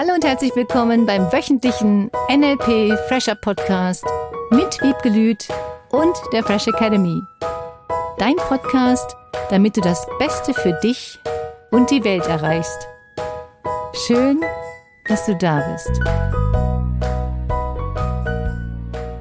[0.00, 4.04] Hallo und herzlich willkommen beim wöchentlichen NLP Fresher Podcast
[4.52, 5.48] mit Wiebgelüt
[5.90, 7.20] und der Fresh Academy.
[8.16, 9.16] Dein Podcast,
[9.50, 11.18] damit du das Beste für dich
[11.72, 12.86] und die Welt erreichst.
[14.06, 14.40] Schön,
[15.08, 15.90] dass du da bist.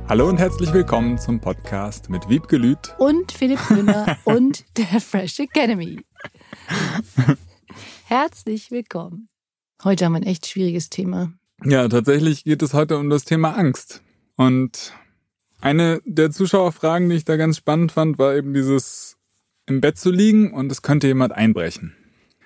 [0.07, 6.05] Hallo und herzlich willkommen zum Podcast mit Wiebgelüt und Philipp Müller und der Fresh Academy.
[8.05, 9.27] Herzlich willkommen.
[9.83, 11.31] Heute haben wir ein echt schwieriges Thema.
[11.63, 14.01] Ja, tatsächlich geht es heute um das Thema Angst.
[14.35, 14.93] Und
[15.61, 19.17] eine der Zuschauerfragen, die ich da ganz spannend fand, war eben dieses
[19.67, 21.95] im Bett zu liegen und es könnte jemand einbrechen.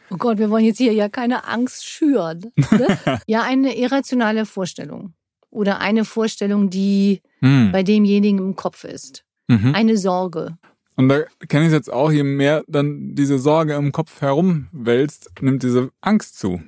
[0.09, 2.51] Oh Gott, wir wollen jetzt hier ja keine Angst schüren.
[2.71, 2.97] Ne?
[3.27, 5.13] ja, eine irrationale Vorstellung.
[5.49, 7.71] Oder eine Vorstellung, die hm.
[7.71, 9.23] bei demjenigen im Kopf ist.
[9.47, 9.75] Mhm.
[9.75, 10.57] Eine Sorge.
[10.95, 15.31] Und da kenne ich es jetzt auch, je mehr dann diese Sorge im Kopf herumwälzt,
[15.41, 16.61] nimmt diese Angst zu.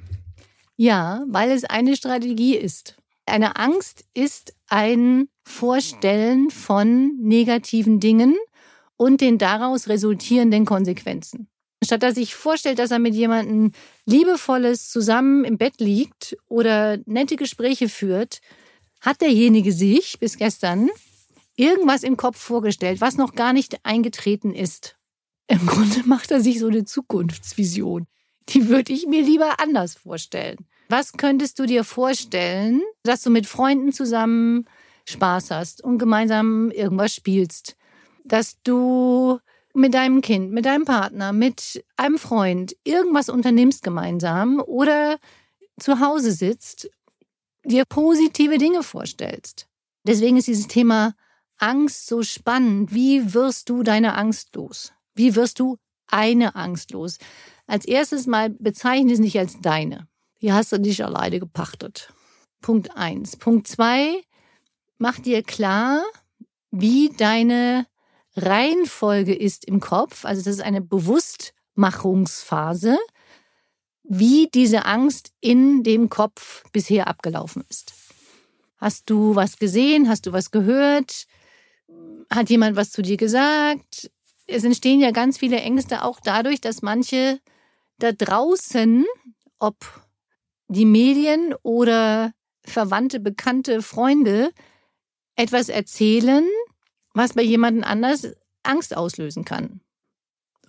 [0.76, 2.96] Ja, weil es eine Strategie ist.
[3.26, 8.36] Eine Angst ist ein Vorstellen von negativen Dingen
[8.98, 11.48] und den daraus resultierenden Konsequenzen.
[11.84, 13.72] Statt dass sich vorstellt, dass er mit jemandem
[14.06, 18.40] liebevolles zusammen im Bett liegt oder nette Gespräche führt,
[19.02, 20.90] hat derjenige sich bis gestern
[21.56, 24.96] irgendwas im Kopf vorgestellt, was noch gar nicht eingetreten ist.
[25.48, 28.08] Im Grunde macht er sich so eine Zukunftsvision
[28.50, 30.58] die würde ich mir lieber anders vorstellen.
[30.90, 34.66] Was könntest du dir vorstellen, dass du mit Freunden zusammen
[35.08, 37.76] Spaß hast und gemeinsam irgendwas spielst?
[38.26, 39.40] Dass du
[39.74, 45.18] mit deinem Kind, mit deinem Partner, mit einem Freund irgendwas unternimmst gemeinsam oder
[45.80, 46.90] zu Hause sitzt,
[47.66, 49.68] dir positive Dinge vorstellst.
[50.06, 51.16] Deswegen ist dieses Thema
[51.58, 52.94] Angst so spannend.
[52.94, 54.94] Wie wirst du deine Angst los?
[55.16, 55.78] Wie wirst du
[56.08, 57.18] eine Angst los?
[57.68, 60.08] Als erstes mal bezeichne es nicht als deine.
[60.42, 62.12] Die hast du nicht alleine gepachtet.
[62.62, 63.38] Punkt eins.
[63.38, 64.22] Punkt zwei,
[64.98, 66.04] mach dir klar,
[66.72, 67.86] wie deine
[68.36, 70.26] Reihenfolge ist im Kopf.
[70.26, 72.98] Also das ist eine Bewusstmachungsphase,
[74.04, 77.94] wie diese Angst in dem Kopf bisher abgelaufen ist.
[78.78, 80.10] Hast du was gesehen?
[80.10, 81.26] Hast du was gehört?
[82.30, 84.12] Hat jemand was zu dir gesagt?
[84.46, 87.40] Es entstehen ja ganz viele Ängste auch dadurch, dass manche
[88.00, 89.06] da draußen,
[89.60, 89.76] ob
[90.68, 92.34] die Medien oder
[92.66, 94.52] Verwandte, Bekannte, Freunde
[95.36, 96.46] etwas erzählen,
[97.14, 98.28] was bei jemandem anders
[98.64, 99.82] Angst auslösen kann.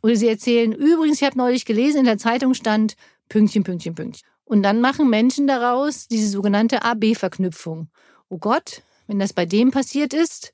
[0.03, 2.97] Oder sie erzählen, übrigens, ich habe neulich gelesen, in der Zeitung stand
[3.29, 4.29] Pünktchen, Pünktchen, Pünktchen.
[4.45, 7.89] Und dann machen Menschen daraus diese sogenannte AB-Verknüpfung.
[8.29, 10.53] Oh Gott, wenn das bei dem passiert ist,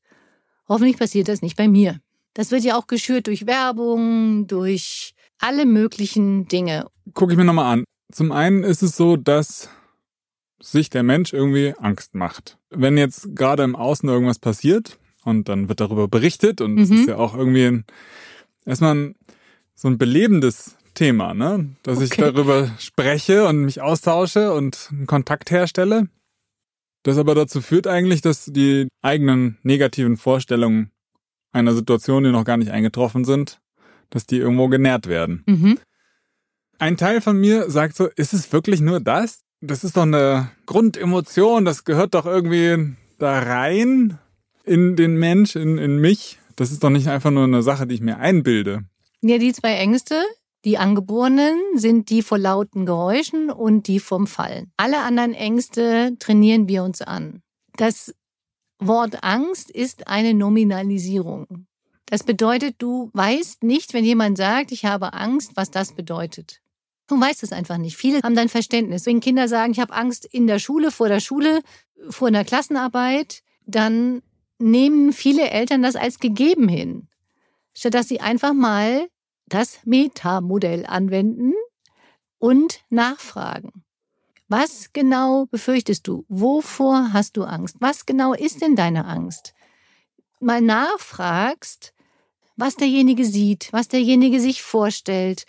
[0.69, 2.01] hoffentlich passiert das nicht bei mir.
[2.35, 6.87] Das wird ja auch geschürt durch Werbung, durch alle möglichen Dinge.
[7.15, 7.85] Gucke ich mir nochmal an.
[8.13, 9.71] Zum einen ist es so, dass
[10.61, 12.59] sich der Mensch irgendwie Angst macht.
[12.71, 16.97] Wenn jetzt gerade im Außen irgendwas passiert und dann wird darüber berichtet und es mhm.
[16.97, 17.85] ist ja auch irgendwie ein,
[18.67, 19.15] erstmal ein,
[19.75, 21.71] so ein belebendes Thema, ne?
[21.83, 22.05] Dass okay.
[22.05, 26.09] ich darüber spreche und mich austausche und einen Kontakt herstelle.
[27.03, 30.91] Das aber dazu führt eigentlich, dass die eigenen negativen Vorstellungen
[31.53, 33.61] einer Situation, die noch gar nicht eingetroffen sind,
[34.11, 35.43] dass die irgendwo genährt werden.
[35.47, 35.79] Mhm.
[36.79, 39.41] Ein Teil von mir sagt so, ist es wirklich nur das?
[39.61, 44.19] Das ist doch eine Grundemotion, das gehört doch irgendwie da rein
[44.65, 46.39] in den Mensch, in, in mich.
[46.57, 48.85] Das ist doch nicht einfach nur eine Sache, die ich mir einbilde.
[49.21, 50.23] Ja, die zwei Ängste,
[50.65, 54.73] die angeborenen, sind die vor lauten Geräuschen und die vom Fallen.
[54.77, 57.43] Alle anderen Ängste trainieren wir uns an.
[57.77, 58.15] Das
[58.79, 61.67] Wort Angst ist eine Nominalisierung.
[62.11, 66.61] Das bedeutet, du weißt nicht, wenn jemand sagt, ich habe Angst, was das bedeutet.
[67.07, 67.97] Du weißt es einfach nicht.
[67.97, 69.07] Viele haben dann Verständnis.
[69.07, 71.61] Wenn Kinder sagen, ich habe Angst in der Schule, vor der Schule,
[72.09, 74.23] vor einer Klassenarbeit, dann
[74.59, 77.09] nehmen viele Eltern das als gegeben hin.
[77.75, 79.09] Statt dass sie einfach mal
[79.47, 81.55] das Metamodell anwenden
[82.39, 83.85] und nachfragen.
[84.49, 86.25] Was genau befürchtest du?
[86.29, 87.77] Wovor hast du Angst?
[87.79, 89.55] Was genau ist denn deine Angst?
[90.41, 91.93] Mal nachfragst,
[92.61, 95.45] was derjenige sieht, was derjenige sich vorstellt,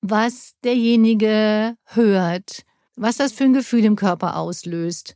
[0.00, 2.62] was derjenige hört,
[2.96, 5.14] was das für ein Gefühl im Körper auslöst.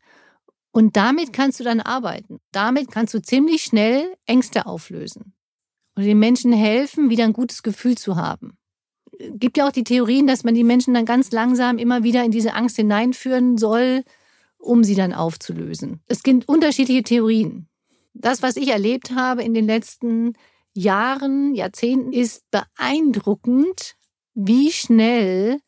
[0.73, 2.39] Und damit kannst du dann arbeiten.
[2.51, 5.35] Damit kannst du ziemlich schnell Ängste auflösen
[5.95, 8.57] und den Menschen helfen, wieder ein gutes Gefühl zu haben.
[9.19, 12.25] Es gibt ja auch die Theorien, dass man die Menschen dann ganz langsam immer wieder
[12.25, 14.03] in diese Angst hineinführen soll,
[14.59, 16.01] um sie dann aufzulösen.
[16.07, 17.69] Es gibt unterschiedliche Theorien.
[18.15, 20.35] Das, was ich erlebt habe in den letzten
[20.75, 23.95] Jahren, Jahrzehnten ist beeindruckend,
[24.35, 25.61] wie schnell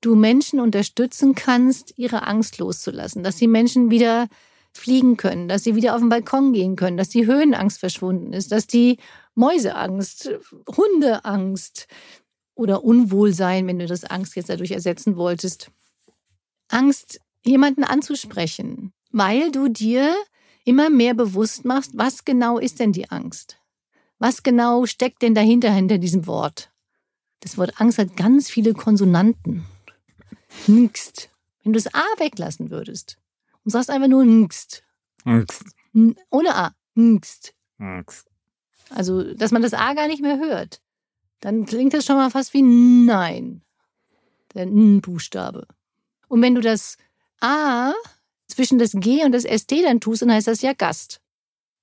[0.00, 4.28] du Menschen unterstützen kannst, ihre Angst loszulassen, dass die Menschen wieder
[4.72, 8.52] fliegen können, dass sie wieder auf den Balkon gehen können, dass die Höhenangst verschwunden ist,
[8.52, 8.98] dass die
[9.34, 10.30] Mäuseangst,
[10.76, 11.86] Hundeangst
[12.54, 15.70] oder Unwohlsein, wenn du das Angst jetzt dadurch ersetzen wolltest,
[16.68, 20.14] Angst, jemanden anzusprechen, weil du dir
[20.64, 23.59] immer mehr bewusst machst, was genau ist denn die Angst?
[24.20, 26.70] Was genau steckt denn dahinter, hinter diesem Wort?
[27.40, 29.64] Das Wort Angst hat ganz viele Konsonanten.
[30.68, 31.30] Ngst.
[31.62, 33.16] Wenn du das A weglassen würdest
[33.64, 34.82] und sagst einfach nur Ngst.
[35.24, 35.64] Angst.
[36.30, 36.74] Ohne A.
[36.98, 37.54] Ngst.
[37.78, 38.30] Angst.
[38.90, 40.82] Also, dass man das A gar nicht mehr hört.
[41.40, 43.62] Dann klingt das schon mal fast wie Nein.
[44.52, 45.66] Der N-Buchstabe.
[46.28, 46.98] Und wenn du das
[47.40, 47.94] A
[48.48, 51.22] zwischen das G und das ST dann tust, dann heißt das ja Gast.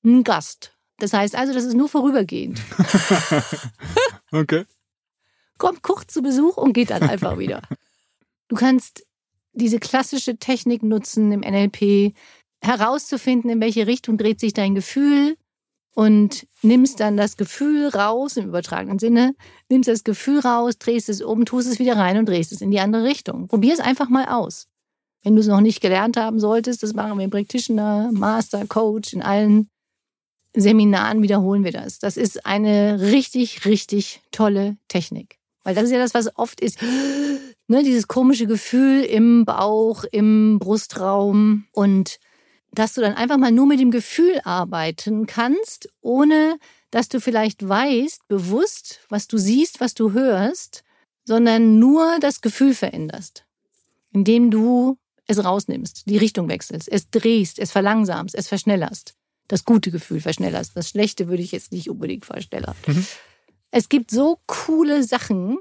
[0.03, 0.76] Ein Gast.
[0.99, 2.61] Das heißt also, das ist nur vorübergehend.
[4.31, 4.65] okay.
[5.57, 7.61] Kommt kurz zu Besuch und geht dann einfach wieder.
[8.47, 9.05] Du kannst
[9.53, 12.13] diese klassische Technik nutzen im NLP,
[12.61, 15.35] herauszufinden, in welche Richtung dreht sich dein Gefühl
[15.93, 19.33] und nimmst dann das Gefühl raus, im übertragenen Sinne,
[19.69, 22.71] nimmst das Gefühl raus, drehst es um, tust es wieder rein und drehst es in
[22.71, 23.47] die andere Richtung.
[23.47, 24.67] Probier es einfach mal aus.
[25.23, 29.13] Wenn du es noch nicht gelernt haben solltest, das machen wir im Practitioner, Master, Coach,
[29.13, 29.69] in allen
[30.59, 31.99] Seminaren wiederholen wir das.
[31.99, 35.37] Das ist eine richtig, richtig tolle Technik.
[35.63, 36.79] Weil das ist ja das, was oft ist.
[37.69, 42.17] Ne, dieses komische Gefühl im Bauch, im Brustraum und
[42.71, 46.59] dass du dann einfach mal nur mit dem Gefühl arbeiten kannst, ohne
[46.91, 50.85] dass du vielleicht weißt, bewusst, was du siehst, was du hörst,
[51.25, 53.45] sondern nur das Gefühl veränderst,
[54.13, 59.15] indem du es rausnimmst, die Richtung wechselst, es drehst, es verlangsamst, es verschnellerst.
[59.47, 60.75] Das gute Gefühl verschnellerst.
[60.75, 62.75] Das schlechte würde ich jetzt nicht unbedingt verschnellern.
[62.85, 63.05] Mhm.
[63.71, 65.57] Es gibt so coole Sachen.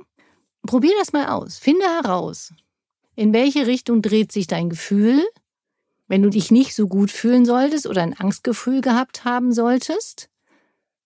[0.66, 1.58] Probier das mal aus.
[1.58, 2.52] Finde heraus,
[3.14, 5.24] in welche Richtung dreht sich dein Gefühl,
[6.08, 10.28] wenn du dich nicht so gut fühlen solltest oder ein Angstgefühl gehabt haben solltest.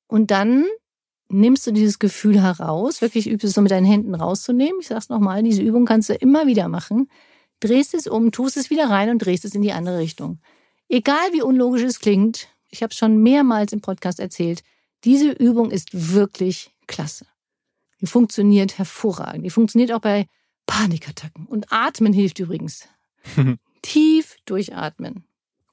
[0.06, 0.64] Und dann
[1.28, 4.80] nimmst du dieses Gefühl heraus, wirklich übst es so mit deinen Händen rauszunehmen.
[4.80, 7.08] Ich sag's nochmal, diese Übung kannst du immer wieder machen
[7.60, 10.40] drehst es um, tust es wieder rein und drehst es in die andere Richtung.
[10.88, 14.62] Egal wie unlogisch es klingt, ich habe es schon mehrmals im Podcast erzählt,
[15.04, 17.26] diese Übung ist wirklich klasse.
[18.00, 19.44] Die funktioniert hervorragend.
[19.44, 20.26] Die funktioniert auch bei
[20.66, 21.46] Panikattacken.
[21.46, 22.88] Und Atmen hilft übrigens.
[23.82, 25.24] Tief durchatmen.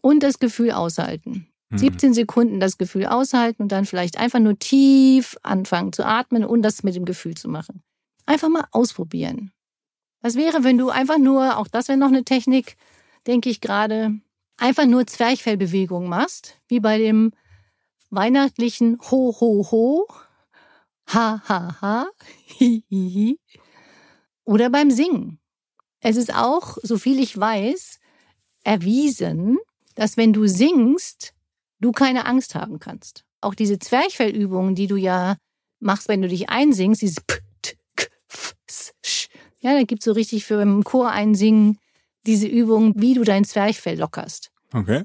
[0.02, 1.48] Und das Gefühl aushalten.
[1.72, 2.14] 17 mhm.
[2.14, 6.84] Sekunden das Gefühl aushalten und dann vielleicht einfach nur tief anfangen zu atmen und das
[6.84, 7.84] mit dem Gefühl zu machen.
[8.26, 9.52] Einfach mal ausprobieren.
[10.22, 12.78] Was wäre, wenn du einfach nur, auch das wäre noch eine Technik,
[13.28, 14.18] denke ich gerade,
[14.58, 17.32] einfach nur Zwerchfellbewegungen machst, wie bei dem
[18.10, 20.08] weihnachtlichen Ho, Ho, Ho,
[21.10, 22.08] Ha, Ha, Ha,
[22.60, 23.40] Hi, Hi, Hi.
[24.44, 25.40] Oder beim Singen.
[26.00, 28.00] Es ist auch, so viel ich weiß,
[28.64, 29.58] erwiesen,
[29.96, 31.34] dass wenn du singst,
[31.80, 33.24] du keine Angst haben kannst.
[33.42, 35.38] Auch diese Zwerchfellübungen, die du ja
[35.80, 39.28] machst, wenn du dich einsingst, dieses P, T, K, F, S, Sch,
[39.60, 41.80] ja, da gibt es so richtig für im Chor einsingen
[42.28, 44.52] diese Übung, wie du dein Zwerchfell lockerst.
[44.74, 45.04] Okay.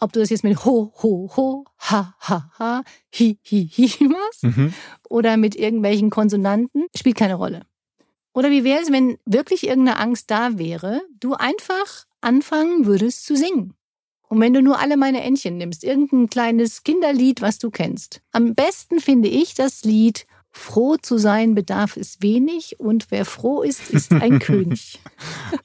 [0.00, 2.82] Ob du das jetzt mit ho, ho, ho, ha, ha, ha,
[3.14, 4.72] hi, hi, hi machst mhm.
[5.08, 7.62] oder mit irgendwelchen Konsonanten, spielt keine Rolle.
[8.34, 13.36] Oder wie wäre es, wenn wirklich irgendeine Angst da wäre, du einfach anfangen würdest zu
[13.36, 13.74] singen?
[14.28, 18.22] Und wenn du nur alle meine Entchen nimmst, irgendein kleines Kinderlied, was du kennst.
[18.32, 23.62] Am besten finde ich das Lied Froh zu sein bedarf es wenig und wer froh
[23.62, 25.00] ist, ist ein König.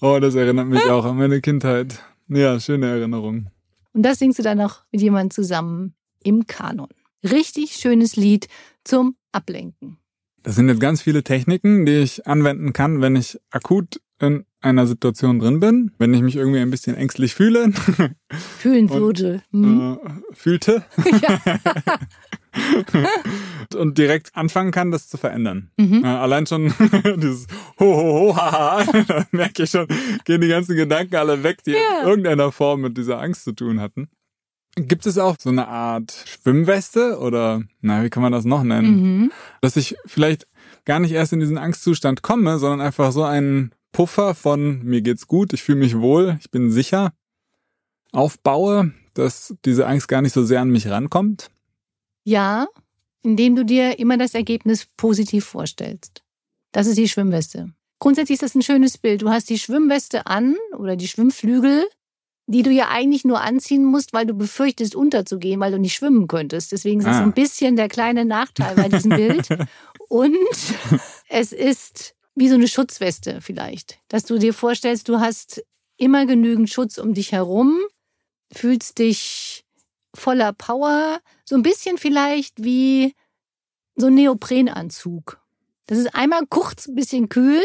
[0.02, 2.02] Oh, das erinnert mich auch an meine Kindheit.
[2.30, 3.48] Ja, schöne Erinnerung.
[3.94, 6.90] Und das singst du dann noch mit jemandem zusammen im Kanon.
[7.24, 8.48] Richtig schönes Lied
[8.84, 9.98] zum Ablenken.
[10.44, 14.88] Das sind jetzt ganz viele Techniken, die ich anwenden kann, wenn ich akut in einer
[14.88, 17.72] Situation drin bin, wenn ich mich irgendwie ein bisschen ängstlich fühle.
[18.58, 19.44] Fühlen würde.
[19.52, 19.98] Hm?
[20.02, 20.86] Äh, fühlte.
[21.22, 21.60] Ja.
[23.76, 25.72] und direkt anfangen kann, das zu verändern.
[25.78, 26.04] Mhm.
[26.04, 26.74] Äh, allein schon
[27.18, 27.48] dieses
[27.80, 29.88] ho ho ho haha, da merke ich schon,
[30.26, 32.02] gehen die ganzen Gedanken alle weg, die yeah.
[32.02, 34.10] in irgendeiner Form mit dieser Angst zu tun hatten.
[34.76, 39.22] Gibt es auch so eine Art Schwimmweste oder na, wie kann man das noch nennen?
[39.22, 39.32] Mhm.
[39.62, 40.48] Dass ich vielleicht
[40.86, 45.26] gar nicht erst in diesen Angstzustand komme, sondern einfach so einen Puffer von mir geht's
[45.26, 47.14] gut, ich fühle mich wohl, ich bin sicher
[48.12, 51.50] aufbaue, dass diese Angst gar nicht so sehr an mich rankommt.
[52.28, 52.68] Ja,
[53.24, 56.24] indem du dir immer das Ergebnis positiv vorstellst.
[56.74, 57.72] Das ist die Schwimmweste.
[58.00, 59.22] Grundsätzlich ist das ein schönes Bild.
[59.22, 61.88] Du hast die Schwimmweste an oder die Schwimmflügel,
[62.46, 66.28] die du ja eigentlich nur anziehen musst, weil du befürchtest, unterzugehen, weil du nicht schwimmen
[66.28, 66.74] könntest.
[66.74, 67.24] Deswegen ist es ah.
[67.24, 69.48] ein bisschen der kleine Nachteil bei diesem Bild.
[70.10, 70.36] Und
[71.30, 74.00] es ist wie so eine Schutzweste vielleicht.
[74.10, 75.64] Dass du dir vorstellst, du hast
[75.96, 77.80] immer genügend Schutz um dich herum,
[78.52, 79.64] fühlst dich
[80.18, 83.14] voller Power, so ein bisschen vielleicht wie
[83.96, 85.40] so ein Neoprenanzug.
[85.88, 87.64] Das ist einmal kurz ein bisschen kühl,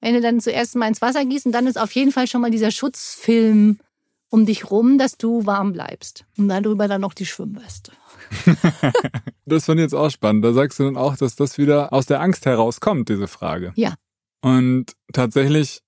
[0.00, 2.40] wenn du dann zuerst mal ins Wasser gießt und dann ist auf jeden Fall schon
[2.40, 3.78] mal dieser Schutzfilm
[4.28, 6.24] um dich rum, dass du warm bleibst.
[6.36, 7.92] Und darüber dann noch die Schwimmweste.
[9.46, 10.44] das fand ich jetzt auch spannend.
[10.44, 13.72] Da sagst du dann auch, dass das wieder aus der Angst herauskommt, diese Frage.
[13.76, 13.94] Ja.
[14.42, 15.80] Und tatsächlich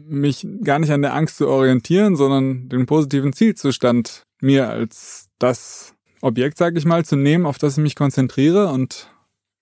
[0.00, 5.94] mich gar nicht an der Angst zu orientieren, sondern den positiven Zielzustand mir als das
[6.20, 9.10] Objekt, sag ich mal, zu nehmen, auf das ich mich konzentriere und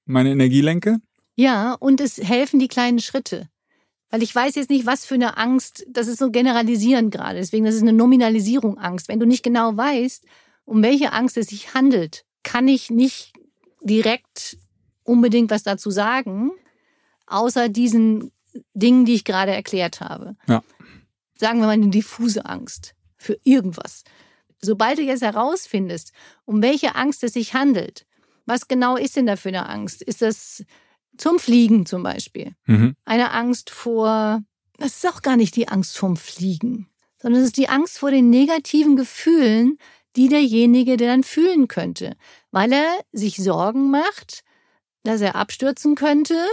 [0.04, 0.98] meine Energie lenke.
[1.34, 3.48] Ja, und es helfen die kleinen Schritte.
[4.10, 7.38] Weil ich weiß jetzt nicht, was für eine Angst, das ist so generalisierend gerade.
[7.38, 9.08] Deswegen, das ist eine Nominalisierung Angst.
[9.08, 10.26] Wenn du nicht genau weißt,
[10.66, 13.32] um welche Angst es sich handelt, kann ich nicht
[13.80, 14.58] direkt
[15.04, 16.50] unbedingt was dazu sagen,
[17.26, 18.30] außer diesen
[18.74, 20.36] Dingen, die ich gerade erklärt habe.
[20.46, 20.62] Ja.
[21.38, 24.04] Sagen wir mal eine diffuse Angst für irgendwas.
[24.64, 26.12] Sobald du jetzt herausfindest,
[26.44, 28.06] um welche Angst es sich handelt,
[28.46, 30.02] was genau ist denn da für eine Angst?
[30.02, 30.64] Ist das
[31.16, 32.54] zum Fliegen zum Beispiel.
[32.66, 32.96] Mhm.
[33.04, 34.42] Eine Angst vor,
[34.78, 36.88] das ist auch gar nicht die Angst vorm Fliegen,
[37.20, 39.78] sondern es ist die Angst vor den negativen Gefühlen,
[40.16, 42.16] die derjenige der dann fühlen könnte,
[42.50, 44.42] weil er sich Sorgen macht,
[45.04, 46.46] dass er abstürzen könnte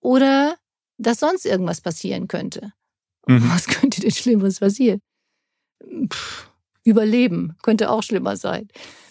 [0.00, 0.56] oder
[0.98, 2.72] dass sonst irgendwas passieren könnte.
[3.26, 3.50] Mhm.
[3.50, 5.00] Was könnte denn Schlimmeres passieren?
[6.08, 6.50] Pff,
[6.84, 8.68] überleben könnte auch schlimmer sein.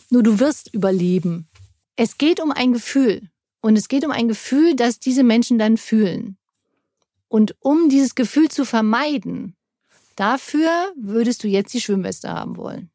[0.09, 1.47] Nur du wirst überleben.
[1.95, 3.29] Es geht um ein Gefühl.
[3.61, 6.37] Und es geht um ein Gefühl, das diese Menschen dann fühlen.
[7.29, 9.55] Und um dieses Gefühl zu vermeiden,
[10.15, 12.91] dafür würdest du jetzt die Schwimmweste haben wollen.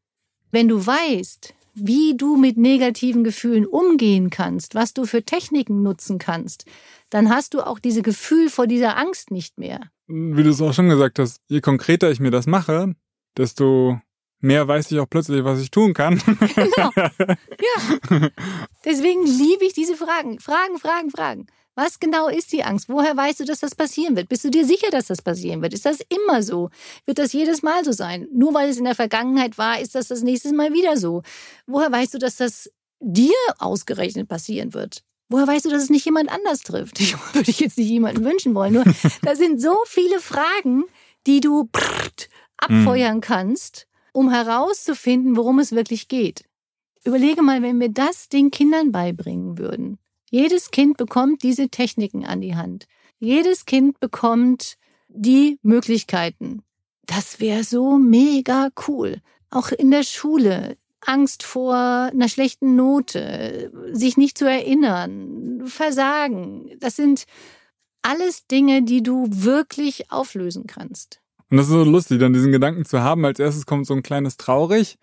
[0.51, 6.19] Wenn du weißt, wie du mit negativen Gefühlen umgehen kannst, was du für Techniken nutzen
[6.19, 6.67] kannst,
[7.11, 9.81] dann hast du auch diese Gefühl vor dieser Angst nicht mehr.
[10.07, 12.95] Wie du es auch schon gesagt hast, je konkreter ich mir das mache,
[13.37, 14.01] desto
[14.41, 16.21] mehr weiß ich auch plötzlich, was ich tun kann.
[16.55, 16.91] Genau.
[18.11, 18.29] Ja.
[18.85, 20.39] Deswegen liebe ich diese Fragen.
[20.39, 21.47] Fragen, Fragen, Fragen.
[21.75, 22.89] Was genau ist die Angst?
[22.89, 24.29] Woher weißt du, dass das passieren wird?
[24.29, 25.75] Bist du dir sicher, dass das passieren wird?
[25.75, 26.71] Ist das immer so?
[27.07, 28.27] Wird das jedes Mal so sein?
[28.33, 31.23] Nur weil es in der Vergangenheit war, ist das das nächste Mal wieder so?
[31.67, 35.05] Woher weißt du, dass das dir ausgerechnet passieren wird?
[35.29, 36.99] Woher weißt du, dass es nicht jemand anders trifft?
[37.01, 38.73] Ich würde ich jetzt nicht jemanden wünschen wollen.
[38.73, 38.85] Nur,
[39.23, 40.85] da sind so viele Fragen,
[41.27, 41.69] die du
[42.57, 43.88] abfeuern kannst
[44.19, 46.45] um herauszufinden, worum es wirklich geht.
[47.05, 49.99] Überlege mal, wenn wir das den Kindern beibringen würden.
[50.29, 52.87] Jedes Kind bekommt diese Techniken an die Hand.
[53.21, 56.63] Jedes Kind bekommt die Möglichkeiten.
[57.07, 59.23] Das wäre so mega cool.
[59.51, 60.77] Auch in der Schule.
[61.01, 66.77] Angst vor einer schlechten Note, sich nicht zu erinnern, Versagen.
[66.81, 67.25] Das sind
[68.03, 71.21] alles Dinge, die du wirklich auflösen kannst.
[71.51, 73.25] Und das ist so lustig, dann diesen Gedanken zu haben.
[73.25, 74.99] Als erstes kommt so ein kleines Traurig.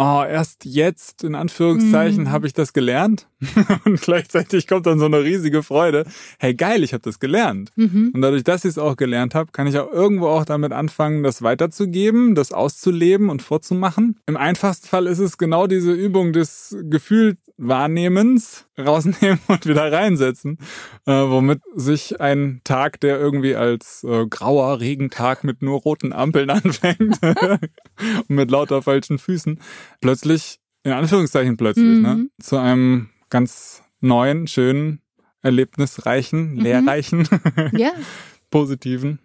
[0.00, 2.30] Oh, erst jetzt, in Anführungszeichen, mhm.
[2.30, 3.26] habe ich das gelernt.
[3.84, 6.04] und gleichzeitig kommt dann so eine riesige Freude.
[6.38, 7.72] Hey, geil, ich habe das gelernt.
[7.74, 8.12] Mhm.
[8.14, 11.24] Und dadurch, dass ich es auch gelernt habe, kann ich auch irgendwo auch damit anfangen,
[11.24, 14.20] das weiterzugeben, das auszuleben und vorzumachen.
[14.26, 20.58] Im einfachsten Fall ist es genau diese Übung des Gefühlwahrnehmens rausnehmen und wieder reinsetzen,
[21.06, 26.50] äh, womit sich ein Tag, der irgendwie als äh, grauer Regentag mit nur roten Ampeln
[26.50, 29.60] anfängt und mit lauter falschen Füßen,
[30.00, 32.22] plötzlich, in Anführungszeichen plötzlich, ne, mhm.
[32.22, 35.00] ne, zu einem ganz neuen, schönen,
[35.42, 36.60] erlebnisreichen, mhm.
[36.60, 37.28] lehrreichen,
[37.72, 37.92] ja.
[38.50, 39.20] positiven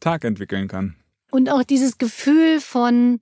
[0.00, 0.96] Tag entwickeln kann.
[1.30, 3.20] Und auch dieses Gefühl von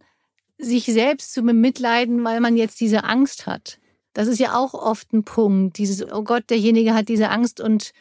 [0.58, 3.78] sich selbst zu bemitleiden, weil man jetzt diese Angst hat.
[4.12, 5.78] Das ist ja auch oft ein Punkt.
[5.78, 7.92] Dieses, oh Gott, derjenige hat diese Angst und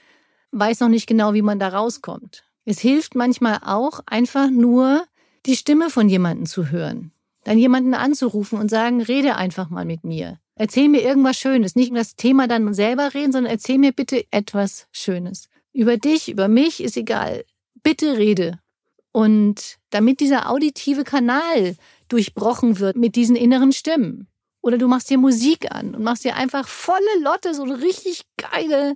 [0.52, 2.44] weiß noch nicht genau, wie man da rauskommt.
[2.66, 5.04] Es hilft manchmal auch, einfach nur
[5.46, 7.12] die Stimme von jemandem zu hören.
[7.44, 10.40] Dann jemanden anzurufen und sagen, rede einfach mal mit mir.
[10.56, 11.76] Erzähl mir irgendwas Schönes.
[11.76, 15.50] Nicht das Thema dann selber reden, sondern erzähl mir bitte etwas Schönes.
[15.74, 17.44] Über dich, über mich ist egal.
[17.82, 18.60] Bitte rede.
[19.12, 21.76] Und damit dieser auditive Kanal
[22.08, 24.28] durchbrochen wird mit diesen inneren Stimmen.
[24.62, 28.24] Oder du machst dir Musik an und machst dir einfach volle Lotte, so eine richtig
[28.38, 28.96] geile,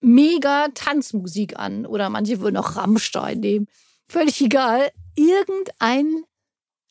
[0.00, 1.84] mega Tanzmusik an.
[1.84, 3.66] Oder manche würden auch Rammstein nehmen.
[4.08, 4.90] Völlig egal.
[5.14, 6.24] Irgendein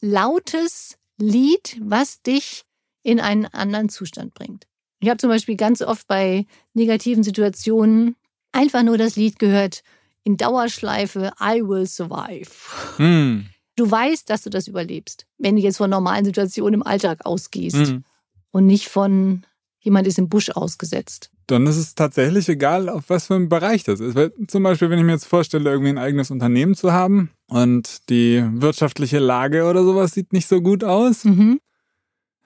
[0.01, 2.63] lautes Lied, was dich
[3.03, 4.67] in einen anderen Zustand bringt.
[4.99, 8.15] Ich habe zum Beispiel ganz oft bei negativen Situationen
[8.51, 9.83] einfach nur das Lied gehört
[10.23, 12.49] in Dauerschleife I will survive.
[12.97, 13.47] Hm.
[13.75, 17.75] Du weißt, dass du das überlebst, wenn du jetzt von normalen Situationen im Alltag ausgehst
[17.75, 18.03] hm.
[18.51, 19.45] und nicht von
[19.87, 21.31] jemand ist im Busch ausgesetzt.
[21.47, 24.15] Dann ist es tatsächlich egal, auf was für ein Bereich das ist.
[24.15, 28.09] Weil zum Beispiel, wenn ich mir jetzt vorstelle, irgendwie ein eigenes Unternehmen zu haben und
[28.09, 31.23] die wirtschaftliche Lage oder sowas sieht nicht so gut aus.
[31.23, 31.59] Mhm.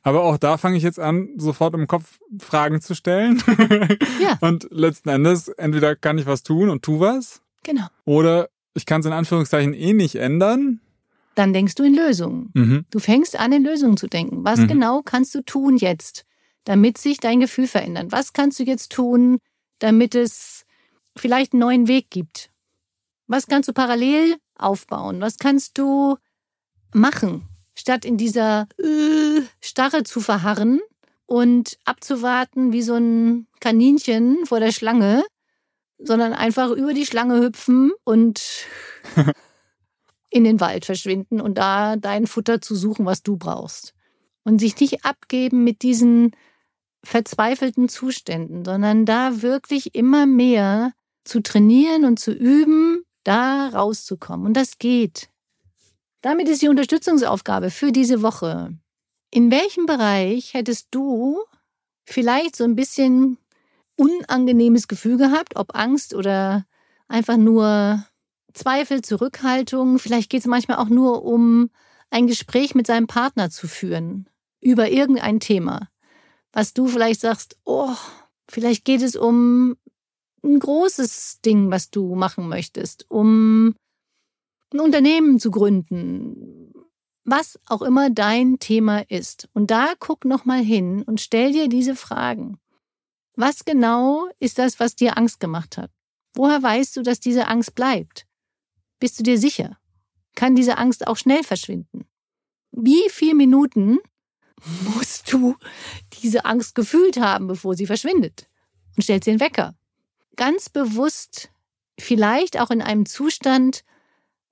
[0.04, 3.42] Aber auch da fange ich jetzt an, sofort im Kopf Fragen zu stellen.
[4.22, 4.38] Ja.
[4.42, 7.88] Und letzten Endes, entweder kann ich was tun und tu was, Genau.
[8.06, 10.80] oder ich kann es in Anführungszeichen eh nicht ändern.
[11.36, 12.52] Dann denkst du in Lösungen.
[12.54, 12.86] Mhm.
[12.92, 14.44] Du fängst an, in Lösungen zu denken.
[14.44, 14.68] Was Mhm.
[14.68, 16.26] genau kannst du tun jetzt,
[16.66, 18.12] damit sich dein Gefühl verändert?
[18.12, 19.40] Was kannst du jetzt tun,
[19.80, 20.66] damit es
[21.16, 22.52] vielleicht einen neuen Weg gibt?
[23.28, 25.22] Was kannst du parallel aufbauen?
[25.22, 26.18] Was kannst du
[26.94, 30.82] machen, statt in dieser äh, Starre zu verharren
[31.26, 35.24] und abzuwarten wie so ein Kaninchen vor der Schlange,
[35.98, 38.66] sondern einfach über die Schlange hüpfen und
[40.30, 43.94] in den Wald verschwinden und da dein Futter zu suchen, was du brauchst.
[44.44, 46.32] Und sich nicht abgeben mit diesen
[47.04, 50.94] verzweifelten Zuständen, sondern da wirklich immer mehr
[51.24, 54.46] zu trainieren und zu üben, da rauszukommen.
[54.46, 55.30] Und das geht.
[56.22, 58.76] Damit ist die Unterstützungsaufgabe für diese Woche.
[59.32, 61.40] In welchem Bereich hättest du
[62.06, 63.38] vielleicht so ein bisschen
[63.96, 66.66] unangenehmes Gefühl gehabt, ob Angst oder
[67.08, 68.06] einfach nur
[68.54, 70.00] Zweifel, Zurückhaltung.
[70.00, 71.70] Vielleicht geht es manchmal auch nur um
[72.10, 74.28] ein Gespräch mit seinem Partner zu führen
[74.60, 75.90] über irgendein Thema,
[76.54, 77.96] was du vielleicht sagst, oh,
[78.48, 79.78] vielleicht geht es um
[80.44, 83.76] ein großes Ding, was du machen möchtest, um
[84.74, 86.74] ein Unternehmen zu gründen,
[87.24, 89.48] was auch immer dein Thema ist.
[89.54, 92.58] Und da guck noch mal hin und stell dir diese Fragen.
[93.36, 95.92] Was genau ist das, was dir Angst gemacht hat?
[96.34, 98.26] Woher weißt du, dass diese Angst bleibt?
[99.00, 99.78] Bist du dir sicher?
[100.36, 102.06] Kann diese Angst auch schnell verschwinden?
[102.72, 104.00] Wie viele Minuten
[104.96, 105.56] musst du
[106.22, 108.48] diese Angst gefühlt haben, bevor sie verschwindet?
[108.96, 109.76] Und stellst den Wecker.
[110.36, 111.50] Ganz bewusst,
[112.00, 113.84] vielleicht auch in einem Zustand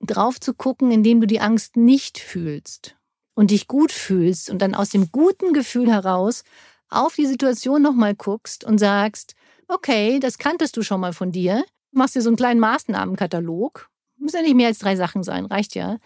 [0.00, 2.96] drauf zu gucken, in dem du die Angst nicht fühlst
[3.34, 6.42] und dich gut fühlst und dann aus dem guten Gefühl heraus
[6.88, 9.34] auf die Situation nochmal guckst und sagst,
[9.68, 14.34] okay, das kanntest du schon mal von dir, machst dir so einen kleinen Maßnahmenkatalog muss
[14.34, 15.98] ja nicht mehr als drei Sachen sein, reicht ja.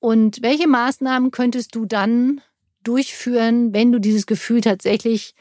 [0.00, 2.40] Und welche Maßnahmen könntest du dann
[2.82, 5.34] durchführen, wenn du dieses Gefühl tatsächlich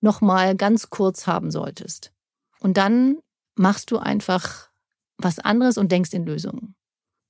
[0.00, 2.12] nochmal ganz kurz haben solltest?
[2.60, 3.18] Und dann
[3.54, 4.70] machst du einfach
[5.16, 6.74] was anderes und denkst in Lösungen.